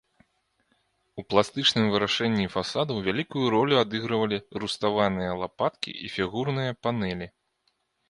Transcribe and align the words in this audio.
У 1.21 1.25
пластычным 1.33 1.85
вырашэнні 1.97 2.47
фасадаў 2.55 3.03
вялікую 3.09 3.45
ролю 3.57 3.75
адыгрывалі 3.83 4.43
руставаныя 4.65 5.31
лапаткі 5.45 5.91
і 6.05 6.15
фігурныя 6.19 6.71
панэлі. 6.85 7.35